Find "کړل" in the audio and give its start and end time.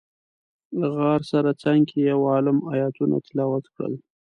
3.73-3.93